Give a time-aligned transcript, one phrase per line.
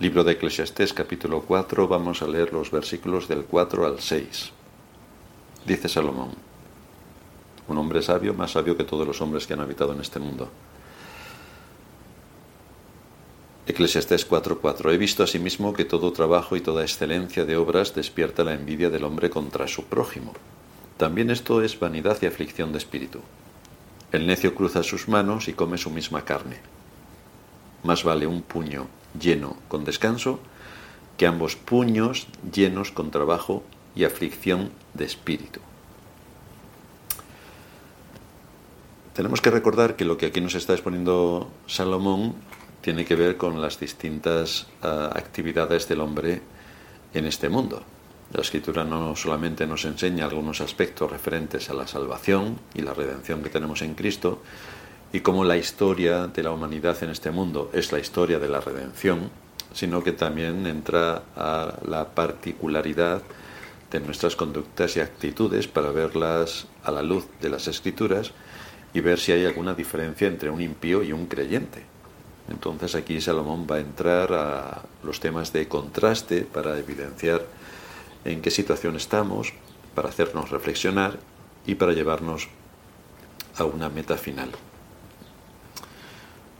[0.00, 4.52] Libro de Eclesiastés capítulo 4, vamos a leer los versículos del 4 al 6.
[5.66, 6.30] Dice Salomón,
[7.66, 10.48] un hombre sabio, más sabio que todos los hombres que han habitado en este mundo.
[13.66, 18.54] Eclesiastés 4:4 He visto asimismo que todo trabajo y toda excelencia de obras despierta la
[18.54, 20.32] envidia del hombre contra su prójimo.
[20.96, 23.18] También esto es vanidad y aflicción de espíritu.
[24.12, 26.60] El necio cruza sus manos y come su misma carne.
[27.82, 28.86] Más vale un puño
[29.18, 30.40] lleno con descanso
[31.16, 33.62] que ambos puños llenos con trabajo
[33.94, 35.60] y aflicción de espíritu.
[39.14, 42.36] Tenemos que recordar que lo que aquí nos está exponiendo Salomón
[42.80, 46.40] tiene que ver con las distintas uh, actividades del hombre
[47.12, 47.82] en este mundo.
[48.32, 53.42] La escritura no solamente nos enseña algunos aspectos referentes a la salvación y la redención
[53.42, 54.42] que tenemos en Cristo,
[55.12, 58.60] y cómo la historia de la humanidad en este mundo es la historia de la
[58.60, 59.30] redención,
[59.72, 63.22] sino que también entra a la particularidad
[63.90, 68.32] de nuestras conductas y actitudes para verlas a la luz de las escrituras
[68.92, 71.82] y ver si hay alguna diferencia entre un impío y un creyente.
[72.50, 77.42] Entonces aquí Salomón va a entrar a los temas de contraste para evidenciar
[78.24, 79.52] en qué situación estamos,
[79.94, 81.18] para hacernos reflexionar
[81.66, 82.48] y para llevarnos
[83.56, 84.50] a una meta final.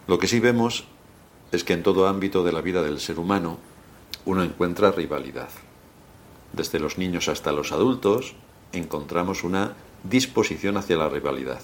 [0.09, 0.85] Lo que sí vemos
[1.53, 3.59] es que en todo ámbito de la vida del ser humano
[4.25, 5.51] uno encuentra rivalidad.
[6.55, 8.35] Desde los niños hasta los adultos
[8.73, 11.61] encontramos una disposición hacia la rivalidad,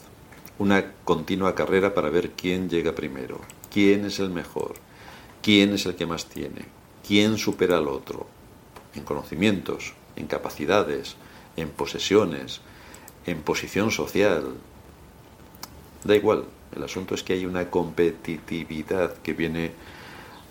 [0.59, 3.41] una continua carrera para ver quién llega primero,
[3.73, 4.75] quién es el mejor,
[5.43, 6.67] quién es el que más tiene,
[7.07, 8.27] quién supera al otro,
[8.95, 11.17] en conocimientos, en capacidades,
[11.57, 12.61] en posesiones,
[13.25, 14.53] en posición social.
[16.05, 19.73] Da igual, el asunto es que hay una competitividad que viene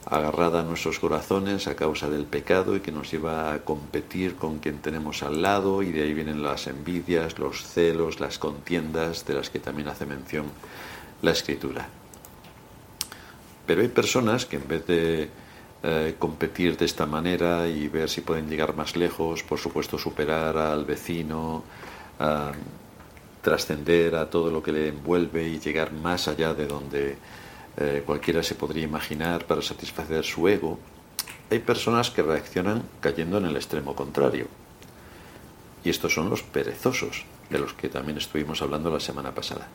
[0.06, 4.60] agarrada a nuestros corazones a causa del pecado y que nos lleva a competir con
[4.60, 9.36] quien tenemos al lado y de ahí vienen las envidias, los celos, las contiendas de
[9.36, 10.46] las que también hace mención
[11.22, 11.88] la escritura.
[13.66, 15.30] Pero hay personas que en vez de
[15.84, 20.58] eh, competir de esta manera y ver si pueden llegar más lejos, por supuesto superar
[20.58, 21.64] al vecino,
[23.44, 27.18] trascender a todo lo que le envuelve y llegar más allá de donde
[27.78, 30.80] eh, cualquiera se podría imaginar para satisfacer su ego,
[31.52, 34.48] hay personas que reaccionan cayendo en el extremo contrario.
[35.84, 39.68] Y estos son los perezosos, de los que también estuvimos hablando la semana pasada.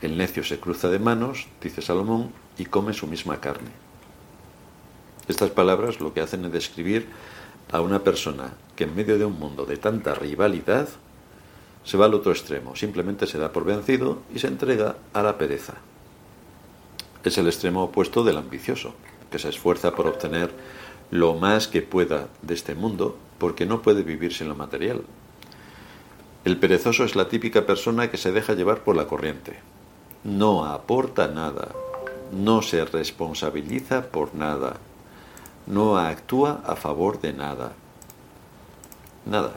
[0.00, 3.70] El necio se cruza de manos, dice Salomón, y come su misma carne.
[5.28, 7.08] Estas palabras lo que hacen es describir
[7.72, 10.88] a una persona que en medio de un mundo de tanta rivalidad
[11.84, 15.38] se va al otro extremo, simplemente se da por vencido y se entrega a la
[15.38, 15.74] pereza.
[17.24, 18.94] Es el extremo opuesto del ambicioso,
[19.30, 20.50] que se esfuerza por obtener
[21.10, 25.02] lo más que pueda de este mundo porque no puede vivir sin lo material.
[26.44, 29.58] El perezoso es la típica persona que se deja llevar por la corriente.
[30.24, 31.68] No aporta nada,
[32.32, 34.76] no se responsabiliza por nada,
[35.66, 37.72] no actúa a favor de nada.
[39.26, 39.52] Nada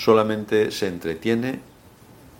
[0.00, 1.60] solamente se entretiene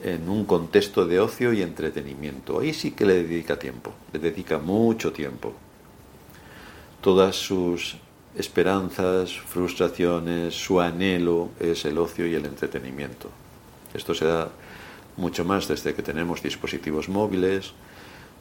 [0.03, 2.59] en un contexto de ocio y entretenimiento.
[2.59, 5.53] Ahí sí que le dedica tiempo, le dedica mucho tiempo.
[7.03, 7.99] Todas sus
[8.35, 13.29] esperanzas, frustraciones, su anhelo es el ocio y el entretenimiento.
[13.93, 14.49] Esto se da
[15.19, 17.73] mucho más desde que tenemos dispositivos móviles,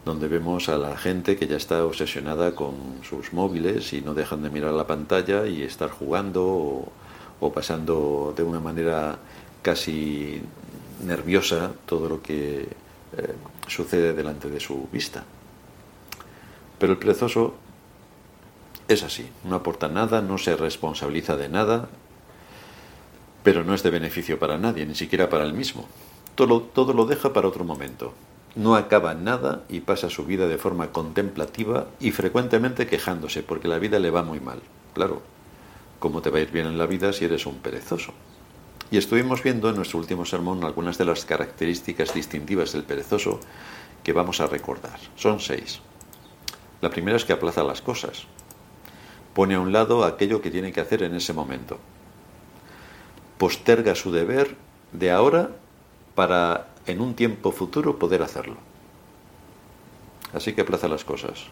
[0.05, 4.43] donde vemos a la gente que ya está obsesionada con sus móviles y no dejan
[4.43, 6.91] de mirar la pantalla y estar jugando o,
[7.39, 9.17] o pasando de una manera
[9.61, 10.41] casi
[11.05, 12.61] nerviosa todo lo que
[13.17, 13.35] eh,
[13.67, 15.23] sucede delante de su vista.
[16.77, 17.55] Pero el perezoso
[18.87, 21.89] es así, no aporta nada, no se responsabiliza de nada,
[23.43, 25.87] pero no es de beneficio para nadie, ni siquiera para él mismo.
[26.35, 28.13] Todo, todo lo deja para otro momento.
[28.55, 33.77] No acaba nada y pasa su vida de forma contemplativa y frecuentemente quejándose porque la
[33.77, 34.59] vida le va muy mal.
[34.93, 35.21] Claro,
[35.99, 38.13] cómo te va a ir bien en la vida si eres un perezoso.
[38.91, 43.39] Y estuvimos viendo en nuestro último sermón algunas de las características distintivas del perezoso
[44.03, 44.99] que vamos a recordar.
[45.15, 45.81] Son seis.
[46.81, 48.23] La primera es que aplaza las cosas.
[49.33, 51.77] Pone a un lado aquello que tiene que hacer en ese momento.
[53.37, 54.55] Posterga su deber
[54.91, 55.51] de ahora
[56.15, 58.57] para en un tiempo futuro poder hacerlo.
[60.33, 61.45] Así que aplaza las cosas.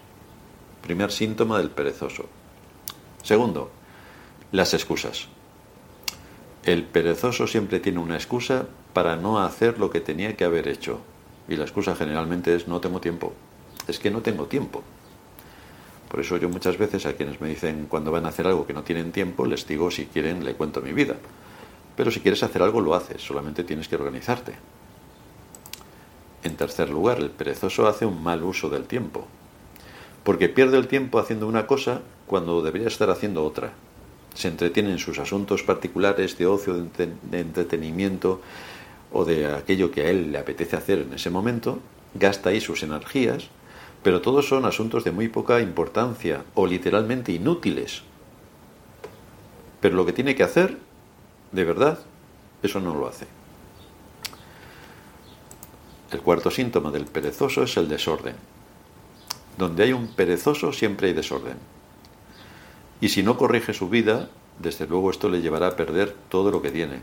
[0.82, 2.26] Primer síntoma del perezoso.
[3.24, 3.72] Segundo,
[4.52, 5.28] las excusas.
[6.64, 11.00] El perezoso siempre tiene una excusa para no hacer lo que tenía que haber hecho.
[11.48, 13.34] Y la excusa generalmente es no tengo tiempo.
[13.88, 14.84] Es que no tengo tiempo.
[16.10, 18.74] Por eso yo muchas veces a quienes me dicen cuando van a hacer algo que
[18.74, 21.16] no tienen tiempo, les digo si quieren le cuento mi vida.
[21.96, 24.54] Pero si quieres hacer algo lo haces, solamente tienes que organizarte.
[26.44, 29.26] En tercer lugar, el perezoso hace un mal uso del tiempo,
[30.24, 33.74] porque pierde el tiempo haciendo una cosa cuando debería estar haciendo otra.
[34.38, 38.40] Se entretiene en sus asuntos particulares de ocio, de entretenimiento
[39.12, 41.80] o de aquello que a él le apetece hacer en ese momento,
[42.14, 43.48] gasta ahí sus energías,
[44.04, 48.04] pero todos son asuntos de muy poca importancia o literalmente inútiles.
[49.82, 50.78] Pero lo que tiene que hacer,
[51.52, 51.98] de verdad,
[52.62, 53.26] eso no lo hace.
[56.12, 58.36] El cuarto síntoma del perezoso es el desorden.
[59.58, 61.58] Donde hay un perezoso siempre hay desorden.
[63.00, 64.30] Y si no corrige su vida,
[64.60, 67.02] desde luego esto le llevará a perder todo lo que tiene.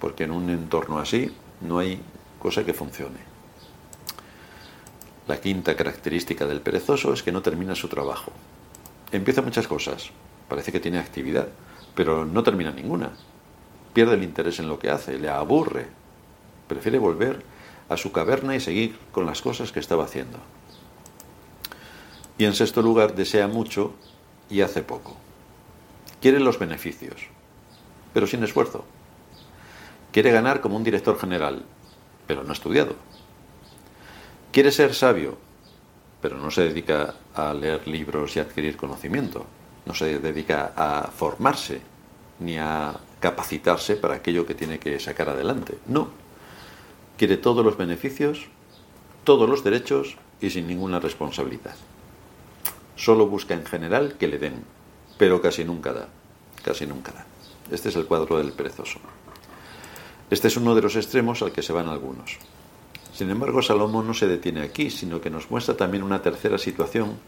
[0.00, 2.00] Porque en un entorno así no hay
[2.38, 3.18] cosa que funcione.
[5.28, 8.32] La quinta característica del perezoso es que no termina su trabajo.
[9.12, 10.10] Empieza muchas cosas,
[10.48, 11.48] parece que tiene actividad,
[11.94, 13.12] pero no termina ninguna.
[13.92, 15.86] Pierde el interés en lo que hace, le aburre.
[16.68, 17.42] Prefiere volver
[17.88, 20.38] a su caverna y seguir con las cosas que estaba haciendo.
[22.38, 23.94] Y en sexto lugar, desea mucho
[24.50, 25.16] y hace poco.
[26.20, 27.28] Quiere los beneficios,
[28.12, 28.84] pero sin esfuerzo.
[30.12, 31.64] Quiere ganar como un director general,
[32.26, 32.94] pero no ha estudiado.
[34.52, 35.36] Quiere ser sabio,
[36.22, 39.44] pero no se dedica a leer libros y adquirir conocimiento.
[39.84, 41.80] No se dedica a formarse
[42.40, 45.78] ni a capacitarse para aquello que tiene que sacar adelante.
[45.86, 46.08] No,
[47.18, 48.48] quiere todos los beneficios,
[49.24, 51.76] todos los derechos y sin ninguna responsabilidad.
[52.96, 54.64] Solo busca en general que le den,
[55.18, 56.08] pero casi nunca da,
[56.64, 57.26] casi nunca da.
[57.70, 58.98] Este es el cuadro del perezoso.
[60.30, 62.38] Este es uno de los extremos al que se van algunos.
[63.12, 67.18] Sin embargo, Salomón no se detiene aquí, sino que nos muestra también una tercera situación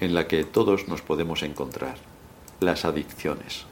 [0.00, 1.96] en la que todos nos podemos encontrar,
[2.60, 3.66] las adicciones.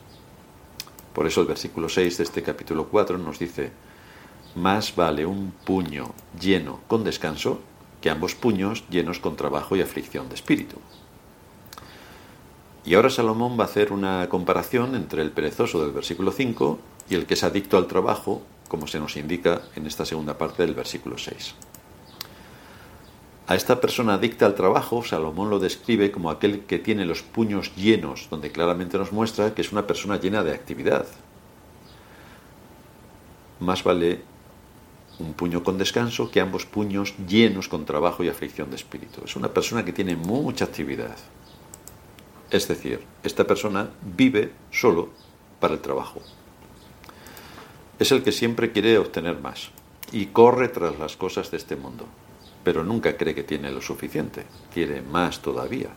[1.14, 3.72] Por eso el versículo 6 de este capítulo 4 nos dice,
[4.54, 7.60] más vale un puño lleno con descanso
[8.00, 10.76] que ambos puños llenos con trabajo y aflicción de espíritu.
[12.84, 16.78] Y ahora Salomón va a hacer una comparación entre el perezoso del versículo 5
[17.10, 20.64] y el que es adicto al trabajo, como se nos indica en esta segunda parte
[20.64, 21.54] del versículo 6.
[23.48, 27.74] A esta persona adicta al trabajo, Salomón lo describe como aquel que tiene los puños
[27.76, 31.06] llenos, donde claramente nos muestra que es una persona llena de actividad.
[33.60, 34.20] Más vale
[35.18, 39.22] un puño con descanso que ambos puños llenos con trabajo y aflicción de espíritu.
[39.24, 41.16] Es una persona que tiene mucha actividad.
[42.50, 45.10] Es decir, esta persona vive solo
[45.60, 46.20] para el trabajo.
[47.98, 49.70] Es el que siempre quiere obtener más
[50.12, 52.06] y corre tras las cosas de este mundo,
[52.64, 55.90] pero nunca cree que tiene lo suficiente, quiere más todavía.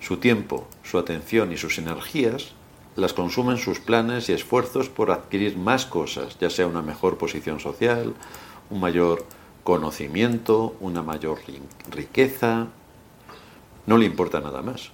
[0.00, 2.52] Su tiempo, su atención y sus energías
[2.96, 7.60] las consumen sus planes y esfuerzos por adquirir más cosas, ya sea una mejor posición
[7.60, 8.14] social,
[8.68, 9.24] un mayor
[9.64, 11.38] conocimiento, una mayor
[11.90, 12.66] riqueza.
[13.86, 14.90] No le importa nada más.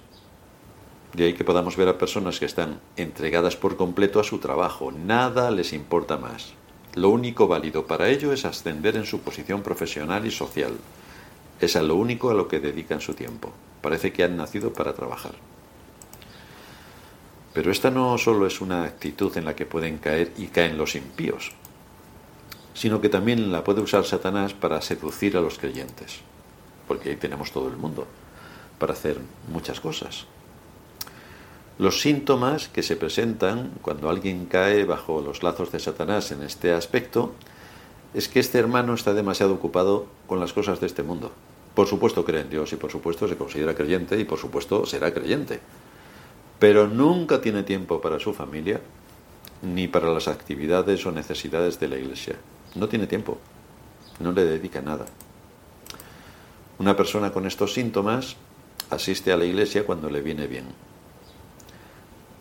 [1.17, 4.91] De ahí que podamos ver a personas que están entregadas por completo a su trabajo.
[4.91, 6.53] Nada les importa más.
[6.93, 10.77] Lo único válido para ello es ascender en su posición profesional y social.
[11.59, 13.51] Es a lo único a lo que dedican su tiempo.
[13.81, 15.33] Parece que han nacido para trabajar.
[17.51, 20.93] Pero esta no solo es una actitud en la que pueden caer y caen los
[20.95, 21.53] impíos,
[22.75, 26.19] sino que también la puede usar Satanás para seducir a los creyentes,
[26.87, 28.05] porque ahí tenemos todo el mundo,
[28.77, 29.17] para hacer
[29.51, 30.27] muchas cosas.
[31.79, 36.71] Los síntomas que se presentan cuando alguien cae bajo los lazos de Satanás en este
[36.73, 37.33] aspecto
[38.13, 41.31] es que este hermano está demasiado ocupado con las cosas de este mundo.
[41.75, 45.13] Por supuesto cree en Dios y por supuesto se considera creyente y por supuesto será
[45.13, 45.59] creyente
[46.59, 48.81] pero nunca tiene tiempo para su familia
[49.61, 52.35] ni para las actividades o necesidades de la iglesia.
[52.75, 53.37] No tiene tiempo,
[54.19, 55.05] no le dedica nada.
[56.79, 58.35] Una persona con estos síntomas
[58.89, 60.65] asiste a la iglesia cuando le viene bien.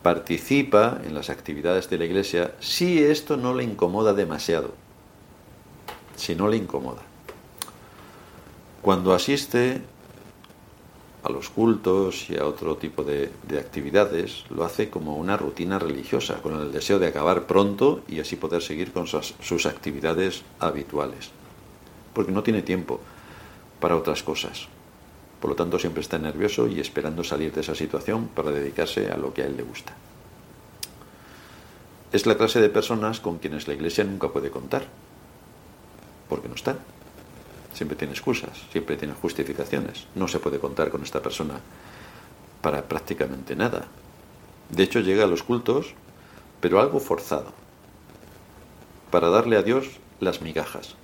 [0.06, 4.72] Participa en las actividades de la iglesia si esto no le incomoda demasiado.
[6.14, 7.02] Si no le incomoda.
[8.82, 9.82] Cuando asiste
[11.24, 16.40] a los cultos y a otro tipo de, actividades, lo hace como una rutina religiosa,
[16.40, 21.30] con el deseo de acabar pronto y así poder seguir con sus, sus actividades habituales.
[22.14, 23.00] Porque no tiene tiempo
[23.80, 24.68] para otras cosas.
[25.40, 29.16] Por lo tanto, siempre está nervioso y esperando salir de esa situación para dedicarse a
[29.16, 29.94] lo que a él le gusta.
[32.12, 34.86] Es la clase de personas con quienes la Iglesia nunca puede contar,
[36.28, 36.78] porque no están.
[37.74, 40.06] siempre tiene excusas, siempre tiene justificaciones.
[40.14, 41.60] No se puede contar con esta persona
[42.62, 43.86] para prácticamente nada.
[44.70, 45.94] De hecho, llega a los cultos,
[46.60, 47.52] pero algo forzado,
[49.10, 49.86] para darle a Dios
[50.20, 50.94] las migajas,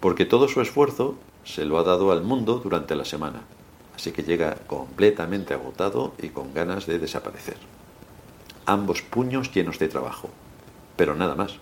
[0.00, 3.42] porque todo su esfuerzo se lo ha dado al mundo durante la semana,
[3.94, 7.56] así que llega completamente agotado y con ganas de desaparecer.
[8.66, 10.30] Ambos puños llenos de trabajo,
[10.96, 11.58] pero nada más.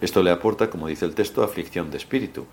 [0.00, 2.46] Esto le aporta, como dice el texto, aflicción de espíritu.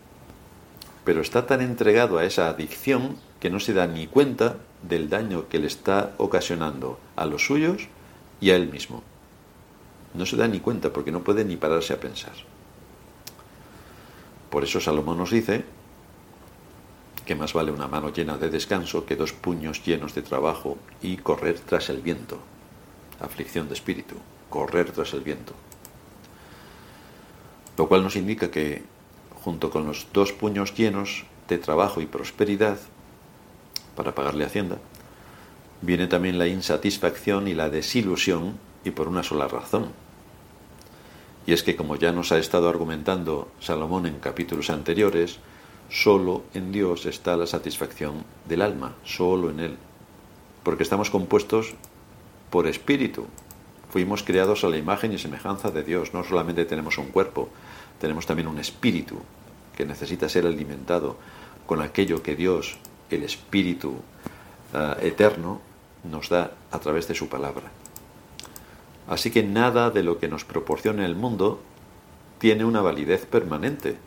[1.03, 5.49] Pero está tan entregado a esa adicción que no se da ni cuenta del daño
[5.49, 7.89] que le está ocasionando a los suyos
[8.39, 9.03] y a él mismo.
[10.13, 12.33] No se da ni cuenta porque no puede ni pararse a pensar.
[14.53, 15.65] Por eso Salomón nos dice
[17.25, 21.17] que más vale una mano llena de descanso que dos puños llenos de trabajo y
[21.17, 22.37] correr tras el viento.
[23.19, 24.13] Aflicción de espíritu,
[24.51, 25.53] correr tras el viento.
[27.77, 28.83] Lo cual nos indica que,
[29.43, 32.77] junto con los dos puños llenos de trabajo y prosperidad,
[33.95, 34.77] para pagarle Hacienda,
[35.81, 40.02] viene también la insatisfacción y la desilusión, y por una sola razón.
[41.45, 45.39] Y es que, como ya nos ha estado argumentando Salomón en capítulos anteriores,
[45.89, 49.77] solo en Dios está la satisfacción del alma, solo en Él.
[50.63, 51.73] Porque estamos compuestos
[52.49, 53.27] por espíritu,
[53.93, 56.15] Fuimos creados a la imagen y semejanza de Dios.
[56.15, 57.49] No solamente tenemos un cuerpo,
[58.01, 59.19] tenemos también un espíritu
[59.77, 61.15] que necesita ser alimentado
[61.67, 62.75] con aquello que Dios,
[63.11, 63.93] el espíritu
[64.73, 65.61] eh, eterno,
[66.09, 67.69] nos da a través de su palabra.
[69.07, 71.59] Así que nada de lo que nos proporciona el mundo
[72.39, 73.97] tiene una validez permanente.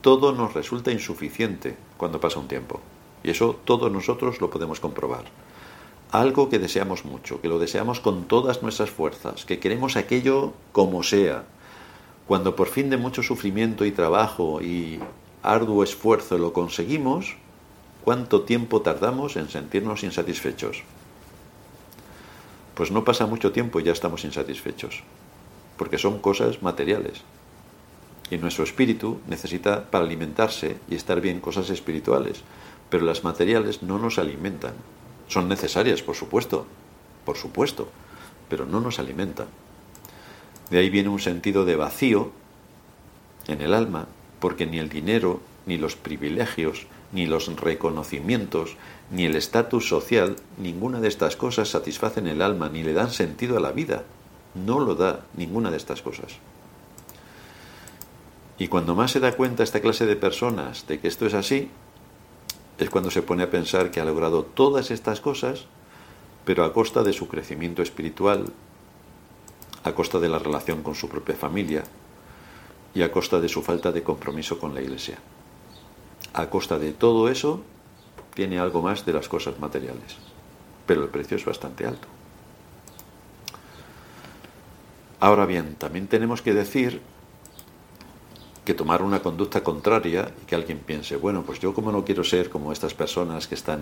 [0.00, 2.80] Todo nos resulta insuficiente cuando pasa un tiempo.
[3.22, 5.24] Y eso todos nosotros lo podemos comprobar
[6.12, 11.02] algo que deseamos mucho, que lo deseamos con todas nuestras fuerzas, que queremos aquello como
[11.02, 11.44] sea,
[12.26, 15.00] cuando por fin de mucho sufrimiento y trabajo y
[15.42, 17.36] arduo esfuerzo lo conseguimos,
[18.04, 20.82] ¿cuánto tiempo tardamos en sentirnos insatisfechos?
[22.80, 25.02] Pues no pasa mucho tiempo y ya estamos insatisfechos,
[25.76, 27.20] porque son cosas materiales.
[28.30, 32.40] Y nuestro espíritu necesita para alimentarse y estar bien cosas espirituales,
[32.88, 34.72] pero las materiales no nos alimentan,
[35.28, 36.64] son necesarias, por supuesto,
[37.26, 37.90] por supuesto,
[38.48, 39.48] pero no nos alimentan.
[40.70, 42.32] De ahí viene un sentido de vacío
[43.46, 44.06] en el alma,
[44.40, 48.76] porque ni el dinero, ni los privilegios, ni los reconocimientos,
[49.10, 53.56] ni el estatus social, ninguna de estas cosas satisfacen el alma, ni le dan sentido
[53.56, 54.04] a la vida.
[54.54, 56.32] No lo da ninguna de estas cosas.
[58.58, 61.70] Y cuando más se da cuenta esta clase de personas de que esto es así,
[62.78, 65.66] es cuando se pone a pensar que ha logrado todas estas cosas,
[66.44, 68.52] pero a costa de su crecimiento espiritual,
[69.82, 71.84] a costa de la relación con su propia familia
[72.94, 75.18] y a costa de su falta de compromiso con la Iglesia.
[76.32, 77.62] A costa de todo eso,
[78.34, 80.16] tiene algo más de las cosas materiales,
[80.86, 82.08] pero el precio es bastante alto.
[85.20, 87.02] Ahora bien, también tenemos que decir
[88.64, 92.24] que tomar una conducta contraria y que alguien piense, bueno, pues yo como no quiero
[92.24, 93.80] ser como estas personas que están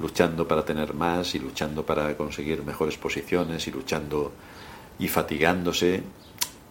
[0.00, 4.32] luchando para tener más y luchando para conseguir mejores posiciones y luchando
[4.98, 6.02] y fatigándose,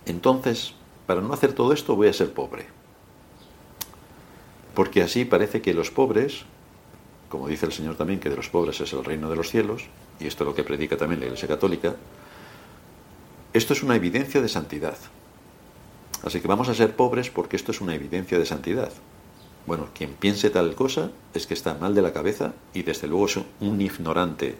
[0.05, 0.73] entonces,
[1.05, 2.67] para no hacer todo esto voy a ser pobre.
[4.73, 6.45] Porque así parece que los pobres,
[7.33, 9.85] como dice el Señor también, que de los pobres es el reino de los cielos,
[10.19, 11.95] y esto es lo que predica también la Iglesia Católica,
[13.53, 14.95] esto es una evidencia de santidad.
[16.23, 18.91] Así que vamos a ser pobres porque esto es una evidencia de santidad.
[19.65, 23.25] Bueno, quien piense tal cosa es que está mal de la cabeza y desde luego
[23.25, 24.55] es un ignorante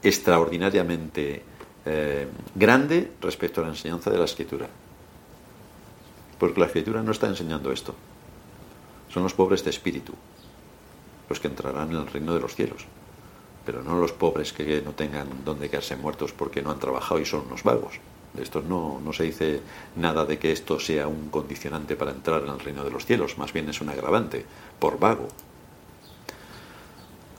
[0.00, 1.42] extraordinariamente
[1.84, 4.68] eh, grande respecto a la enseñanza de la escritura.
[6.38, 7.92] Porque la escritura no está enseñando esto.
[9.12, 10.14] Son los pobres de espíritu
[11.28, 12.86] los que entrarán en el reino de los cielos.
[13.64, 17.24] Pero no los pobres que no tengan donde quedarse muertos porque no han trabajado y
[17.24, 18.00] son unos vagos.
[18.40, 19.60] Esto no, no se dice
[19.96, 23.38] nada de que esto sea un condicionante para entrar en el reino de los cielos,
[23.38, 24.44] más bien es un agravante,
[24.78, 25.28] por vago.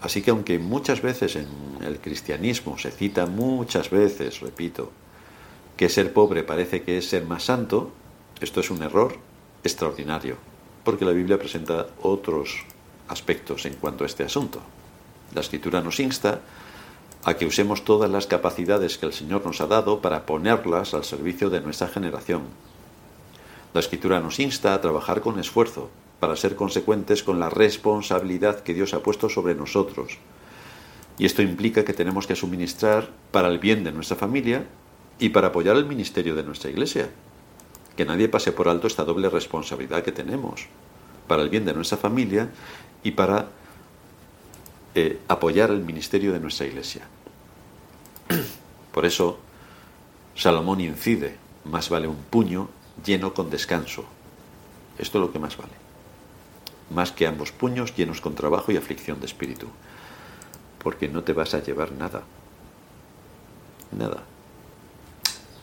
[0.01, 1.47] Así que aunque muchas veces en
[1.83, 4.91] el cristianismo se cita muchas veces, repito,
[5.75, 7.91] que ser pobre parece que es ser más santo,
[8.39, 9.17] esto es un error
[9.63, 10.37] extraordinario,
[10.83, 12.65] porque la Biblia presenta otros
[13.07, 14.61] aspectos en cuanto a este asunto.
[15.33, 16.41] La escritura nos insta
[17.25, 21.03] a que usemos todas las capacidades que el Señor nos ha dado para ponerlas al
[21.03, 22.43] servicio de nuestra generación.
[23.73, 28.73] La Escritura nos insta a trabajar con esfuerzo para ser consecuentes con la responsabilidad que
[28.73, 30.17] Dios ha puesto sobre nosotros.
[31.17, 34.65] Y esto implica que tenemos que suministrar para el bien de nuestra familia
[35.19, 37.09] y para apoyar el ministerio de nuestra iglesia.
[37.97, 40.67] Que nadie pase por alto esta doble responsabilidad que tenemos.
[41.27, 42.51] para el bien de nuestra familia
[43.05, 43.47] y para
[44.95, 47.07] eh, apoyar el ministerio de nuestra iglesia.
[48.91, 49.37] Por eso
[50.35, 52.67] Salomón incide, más vale un puño
[53.05, 54.05] lleno con descanso.
[54.97, 55.73] Esto es lo que más vale.
[56.89, 59.67] Más que ambos puños llenos con trabajo y aflicción de espíritu.
[60.79, 62.23] Porque no te vas a llevar nada.
[63.91, 64.23] Nada.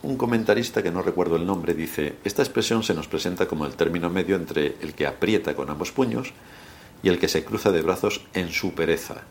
[0.01, 3.75] Un comentarista que no recuerdo el nombre dice, esta expresión se nos presenta como el
[3.75, 6.33] término medio entre el que aprieta con ambos puños
[7.03, 9.23] y el que se cruza de brazos en su pereza.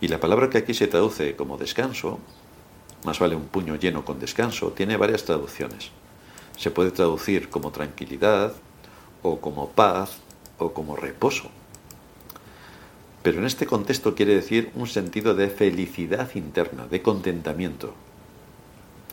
[0.00, 2.18] Y la palabra que aquí se traduce como descanso,
[3.04, 5.90] más vale un puño lleno con descanso, tiene varias traducciones.
[6.58, 8.52] Se puede traducir como tranquilidad,
[9.22, 10.18] o como paz,
[10.58, 11.50] o como reposo.
[13.22, 17.94] Pero en este contexto quiere decir un sentido de felicidad interna, de contentamiento.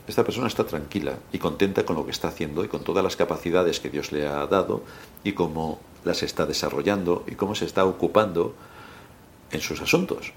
[0.08, 3.16] Esta persona está tranquila y contenta con lo que está haciendo y con todas las
[3.16, 4.84] capacidades que Dios le ha dado
[5.24, 8.54] y cómo las está desarrollando y cómo se está ocupando
[9.52, 10.34] en sus asuntos.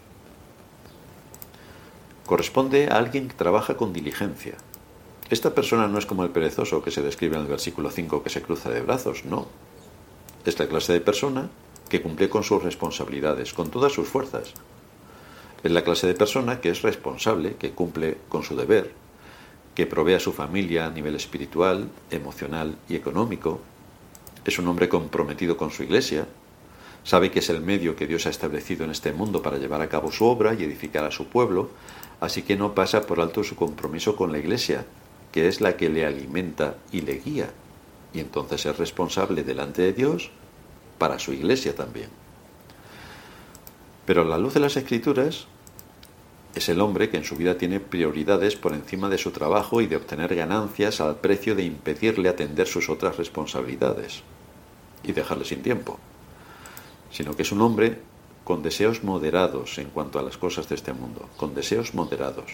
[2.26, 4.54] Corresponde a alguien que trabaja con diligencia.
[5.30, 8.30] Esta persona no es como el perezoso que se describe en el versículo 5 que
[8.30, 9.48] se cruza de brazos, no.
[10.44, 11.50] Es la clase de persona
[11.88, 14.52] que cumple con sus responsabilidades, con todas sus fuerzas.
[15.64, 18.92] Es la clase de persona que es responsable, que cumple con su deber,
[19.76, 23.60] que provee a su familia a nivel espiritual, emocional y económico.
[24.46, 26.26] Es un hombre comprometido con su iglesia.
[27.04, 29.88] Sabe que es el medio que Dios ha establecido en este mundo para llevar a
[29.90, 31.68] cabo su obra y edificar a su pueblo,
[32.20, 34.86] así que no pasa por alto su compromiso con la iglesia,
[35.30, 37.50] que es la que le alimenta y le guía.
[38.14, 40.30] Y entonces es responsable delante de Dios
[40.96, 42.08] para su iglesia también.
[44.06, 45.48] Pero a la luz de las escrituras,
[46.56, 49.86] es el hombre que en su vida tiene prioridades por encima de su trabajo y
[49.86, 54.22] de obtener ganancias al precio de impedirle atender sus otras responsabilidades
[55.04, 55.98] y dejarle sin tiempo,
[57.10, 57.98] sino que es un hombre
[58.42, 62.52] con deseos moderados en cuanto a las cosas de este mundo, con deseos moderados,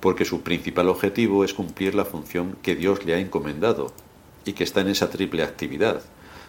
[0.00, 3.92] porque su principal objetivo es cumplir la función que Dios le ha encomendado
[4.46, 6.00] y que está en esa triple actividad,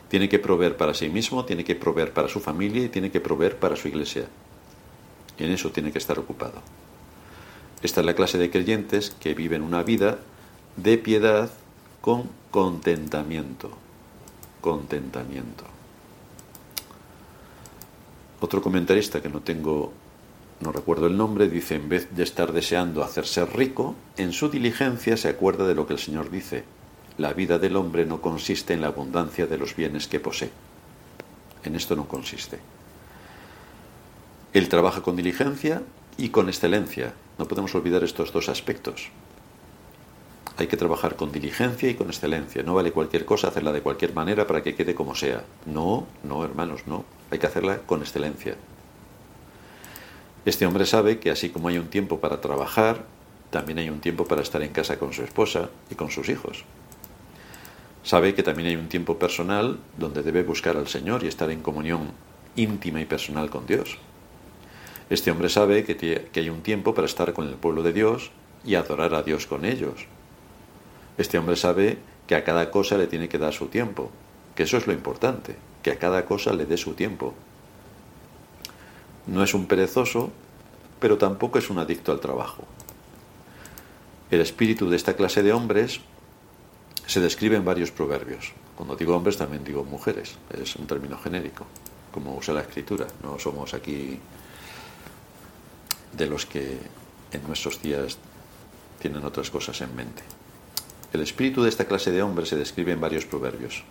[0.08, 3.20] tiene que proveer para sí mismo, tiene que proveer para su familia y tiene que
[3.20, 4.28] proveer para su iglesia.
[5.38, 6.62] En eso tiene que estar ocupado.
[7.82, 10.20] Esta es la clase de creyentes que viven una vida
[10.78, 11.52] de piedad
[12.02, 13.72] con contentamiento.
[14.62, 15.66] Contentamiento.
[18.40, 19.94] Otro comentarista que no tengo,
[20.60, 25.18] no recuerdo el nombre, dice, en vez de estar deseando hacerse rico, en su diligencia
[25.18, 26.64] se acuerda de lo que el Señor dice
[27.18, 30.50] la vida del hombre no consiste en la abundancia de los bienes que posee.
[31.64, 32.60] En esto no consiste.
[34.54, 35.82] Él trabaja con diligencia
[36.16, 37.14] y con excelencia.
[37.40, 39.10] No podemos olvidar estos dos aspectos.
[40.58, 42.62] Hay que trabajar con diligencia y con excelencia.
[42.62, 45.44] No vale cualquier cosa hacerla de cualquier manera para que quede como sea.
[45.66, 47.04] No, no, hermanos, no.
[47.32, 48.56] Hay que hacerla con excelencia.
[50.46, 53.06] Este hombre sabe que así como hay un tiempo para trabajar,
[53.50, 56.64] también hay un tiempo para estar en casa con su esposa y con sus hijos.
[58.04, 61.62] Sabe que también hay un tiempo personal donde debe buscar al Señor y estar en
[61.62, 62.12] comunión
[62.56, 63.98] íntima y personal con Dios.
[65.10, 68.32] Este hombre sabe que, hay un tiempo para estar con el pueblo de Dios
[68.66, 70.08] y adorar a Dios con ellos.
[71.18, 74.10] Este hombre sabe que a cada cosa le tiene que dar su tiempo,
[74.56, 77.34] que eso es lo importante, que a cada cosa le dé su tiempo.
[79.28, 80.32] No es un perezoso,
[81.00, 82.64] pero tampoco es un adicto al trabajo.
[84.32, 86.00] El espíritu de esta clase de hombres
[87.06, 88.54] se describe en varios proverbios.
[88.76, 91.66] Cuando digo hombres también digo mujeres, es un término genérico,
[92.12, 93.06] como usa la escritura.
[93.22, 94.18] No somos aquí
[96.14, 96.78] de los que
[97.32, 98.18] en nuestros días
[99.00, 100.24] tienen otras cosas en mente.
[101.12, 103.84] El espíritu de esta clase de hombres se describe en varios proverbios.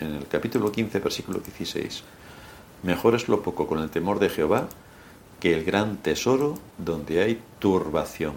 [0.00, 2.02] En el capítulo 15, versículo 16,
[2.82, 4.68] mejor es lo poco con el temor de Jehová
[5.40, 8.34] que el gran tesoro donde hay turbación.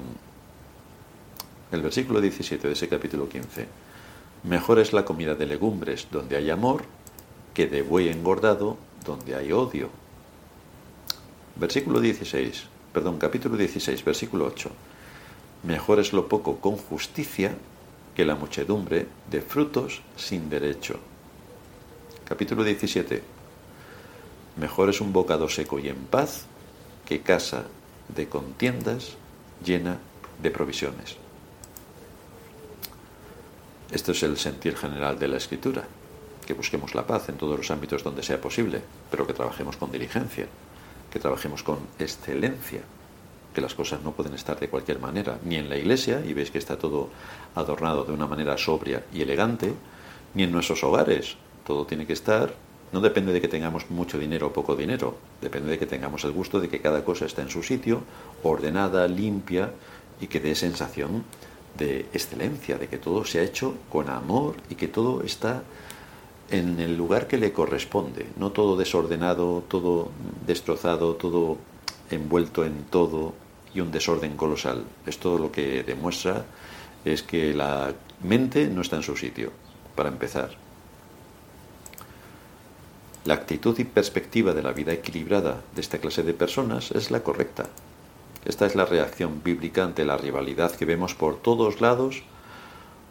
[1.72, 3.68] El versículo 17 de ese capítulo 15,
[4.46, 6.84] Mejor es la comida de legumbres donde hay amor
[7.56, 9.90] que de buey engordado donde hay odio.
[11.56, 12.66] Versículo 16,
[12.96, 14.70] perdón, capítulo 16, versículo 8.
[15.64, 17.54] Mejor es lo poco con justicia
[18.16, 20.98] que la muchedumbre de frutos sin derecho.
[22.24, 23.22] Capítulo 17.
[24.56, 26.46] Mejor es un bocado seco y en paz
[27.06, 27.66] que casa
[28.16, 29.18] de contiendas
[29.62, 30.00] llena
[30.42, 31.18] de provisiones.
[33.92, 35.84] Esto es el sentir general de la escritura,
[36.48, 38.82] que busquemos la paz en todos los ámbitos donde sea posible,
[39.12, 40.48] pero que trabajemos con diligencia,
[41.16, 42.82] que trabajemos con excelencia,
[43.54, 46.52] que las cosas no pueden estar de cualquier manera, ni en la iglesia, y veis
[46.52, 47.08] que está todo
[47.56, 49.72] adornado de una manera sobria y elegante,
[50.34, 51.38] ni en nuestros hogares.
[51.66, 52.54] Todo tiene que estar,
[52.92, 56.34] no depende de que tengamos mucho dinero o poco dinero, depende de que tengamos el
[56.34, 58.04] gusto de que cada cosa esté en su sitio,
[58.44, 59.72] ordenada, limpia
[60.20, 61.24] y que dé sensación
[61.78, 65.64] de excelencia, de que todo se ha hecho con amor y que todo está
[66.50, 70.10] en el lugar que le corresponde, no todo desordenado, todo
[70.46, 71.58] destrozado, todo
[72.12, 73.34] envuelto en todo
[73.74, 74.86] y un desorden colosal.
[75.06, 76.46] Esto lo que demuestra
[77.04, 79.52] es que la mente no está en su sitio,
[79.96, 80.52] para empezar.
[83.26, 87.24] La actitud y perspectiva de la vida equilibrada de esta clase de personas es la
[87.24, 87.66] correcta.
[88.46, 92.22] Esta es la reacción bíblica ante la rivalidad que vemos por todos lados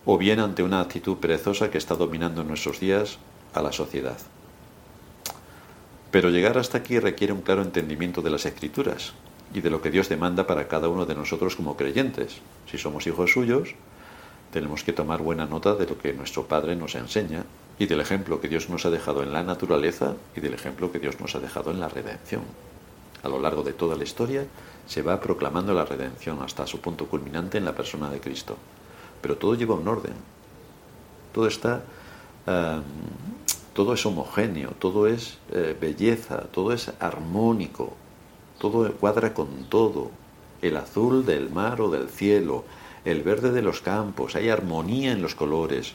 [0.06, 3.18] o bien ante una actitud perezosa que está dominando en nuestros días
[3.54, 4.18] a la sociedad.
[6.10, 9.14] Pero llegar hasta aquí requiere un claro entendimiento de las escrituras
[9.52, 12.36] y de lo que Dios demanda para cada uno de nosotros como creyentes.
[12.70, 13.74] Si somos hijos suyos,
[14.52, 17.44] tenemos que tomar buena nota de lo que nuestro Padre nos enseña
[17.78, 21.00] y del ejemplo que Dios nos ha dejado en la naturaleza y del ejemplo que
[21.00, 22.42] Dios nos ha dejado en la redención.
[23.22, 24.46] A lo largo de toda la historia
[24.86, 28.56] se va proclamando la redención hasta su punto culminante en la persona de Cristo.
[29.24, 30.12] Pero todo lleva un orden.
[31.32, 31.82] Todo está
[33.72, 37.94] todo es homogéneo, todo es eh, belleza, todo es armónico,
[38.58, 40.10] todo cuadra con todo.
[40.60, 42.64] El azul del mar o del cielo,
[43.06, 45.94] el verde de los campos, hay armonía en los colores.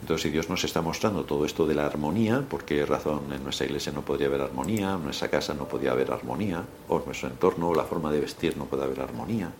[0.00, 3.44] Entonces, si Dios nos está mostrando todo esto de la armonía, ¿por qué razón en
[3.44, 7.04] nuestra iglesia no podría haber armonía, en nuestra casa no podría haber armonía, o en
[7.04, 9.52] nuestro entorno o la forma de vestir no puede haber armonía?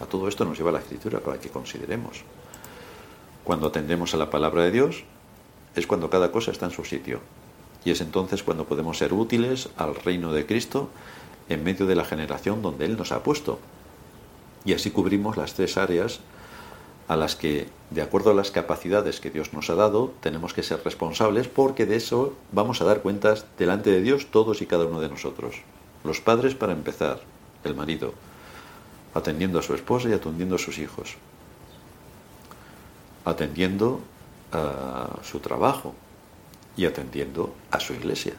[0.00, 2.22] A todo esto nos lleva la escritura para que consideremos.
[3.44, 5.04] Cuando atendemos a la palabra de Dios,
[5.74, 7.20] es cuando cada cosa está en su sitio.
[7.84, 10.88] Y es entonces cuando podemos ser útiles al reino de Cristo
[11.48, 13.58] en medio de la generación donde Él nos ha puesto.
[14.64, 16.20] Y así cubrimos las tres áreas
[17.08, 20.62] a las que, de acuerdo a las capacidades que Dios nos ha dado, tenemos que
[20.62, 24.84] ser responsables porque de eso vamos a dar cuentas delante de Dios todos y cada
[24.84, 25.56] uno de nosotros.
[26.04, 27.20] Los padres para empezar,
[27.64, 28.12] el marido,
[29.14, 31.16] atendiendo a su esposa y atendiendo a sus hijos,
[33.24, 34.00] atendiendo
[34.52, 35.94] a su trabajo
[36.76, 38.34] y atendiendo a su iglesia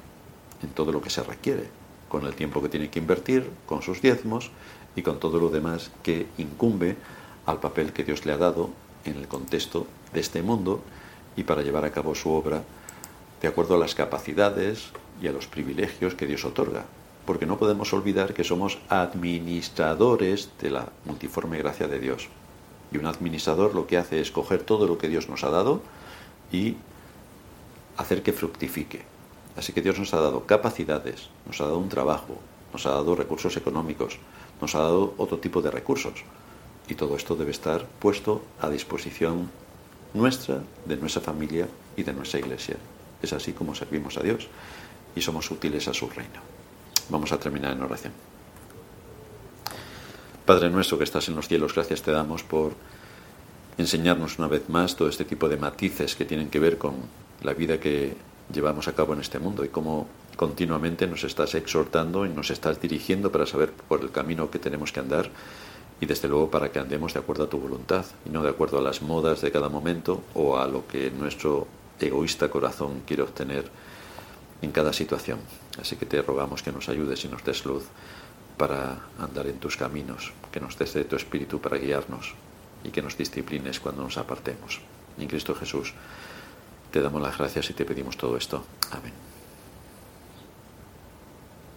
[0.63, 1.67] en todo lo que se requiere,
[2.07, 4.51] con el tiempo que tiene que invertir, con sus diezmos
[4.95, 6.97] y con todo lo demás que incumbe
[7.45, 8.69] al papel que Dios le ha dado
[9.05, 10.81] en el contexto de este mundo
[11.35, 12.63] y para llevar a cabo su obra
[13.41, 14.89] de acuerdo a las capacidades
[15.21, 16.85] y a los privilegios que Dios otorga.
[17.29, 22.27] Porque no podemos olvidar que somos administradores de la multiforme gracia de Dios.
[22.91, 25.83] Y un administrador lo que hace es coger todo lo que Dios nos ha dado,
[26.51, 26.77] y
[27.97, 29.03] hacer que fructifique.
[29.55, 32.39] Así que Dios nos ha dado capacidades, nos ha dado un trabajo,
[32.73, 34.17] nos ha dado recursos económicos,
[34.59, 36.23] nos ha dado otro tipo de recursos.
[36.87, 39.51] Y todo esto debe estar puesto a disposición
[40.15, 42.77] nuestra, de nuestra familia y de nuestra iglesia.
[43.21, 44.47] Es así como servimos a Dios
[45.15, 46.58] y somos útiles a su reino.
[47.09, 48.13] Vamos a terminar en oración.
[50.45, 52.73] Padre nuestro que estás en los cielos, gracias te damos por
[53.77, 56.93] enseñarnos una vez más todo este tipo de matices que tienen que ver con
[57.43, 58.15] la vida que
[58.51, 62.81] llevamos a cabo en este mundo y cómo continuamente nos estás exhortando y nos estás
[62.81, 65.29] dirigiendo para saber por el camino que tenemos que andar
[66.01, 68.79] y desde luego para que andemos de acuerdo a tu voluntad y no de acuerdo
[68.79, 71.67] a las modas de cada momento o a lo que nuestro
[71.99, 73.69] egoísta corazón quiere obtener
[74.61, 75.39] en cada situación.
[75.79, 77.83] Así que te rogamos que nos ayudes y nos des luz
[78.57, 82.35] para andar en tus caminos, que nos des de tu espíritu para guiarnos
[82.83, 84.81] y que nos disciplines cuando nos apartemos.
[85.17, 85.93] En Cristo Jesús
[86.91, 88.63] te damos las gracias y te pedimos todo esto.
[88.91, 89.38] Amén.